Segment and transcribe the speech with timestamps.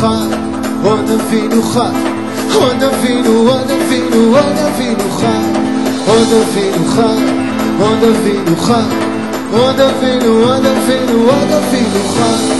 [0.00, 0.28] خاف
[0.84, 1.94] ودفين خاف
[2.56, 5.56] ودفين ودفين ودفين خاف
[6.08, 7.22] ودفين خاف
[7.80, 8.92] ودفين خاف
[9.52, 12.57] ودفين ودفين ودفين خاف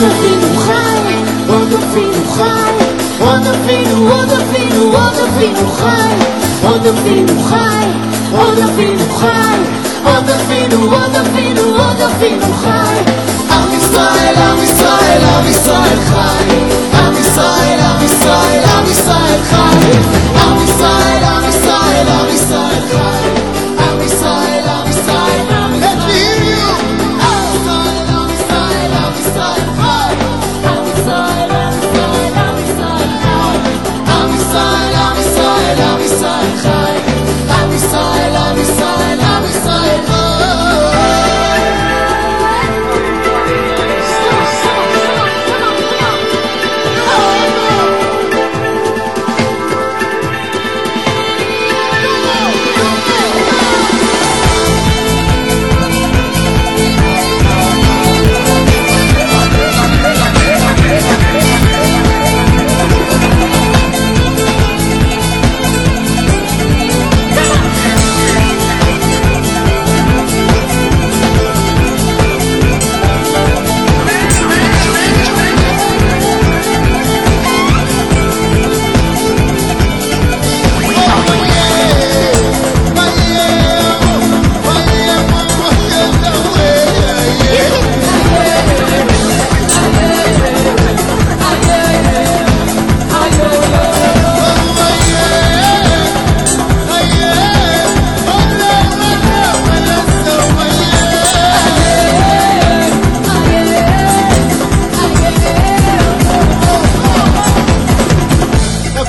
[0.00, 1.14] עוד אבינו חי,
[1.48, 2.72] עוד אבינו חי,
[3.18, 6.14] עוד אבינו, עוד אבינו, עוד אבינו חי,
[6.62, 7.86] עוד אבינו חי,
[8.32, 9.58] עוד אבינו חי,
[10.04, 13.12] עוד אבינו, עוד אבינו, עוד אבינו חי.
[13.50, 16.09] עם ישראל, עם ישראל, עם ישראל חי.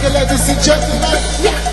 [0.02, 1.46] Let your legacy just like.
[1.46, 1.71] Yeah.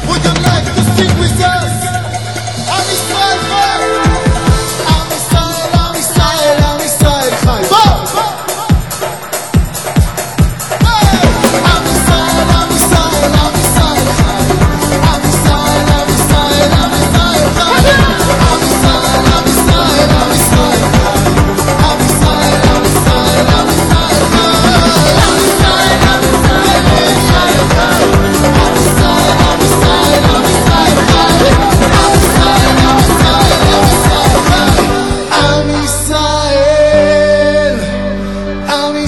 [38.71, 39.07] I'll be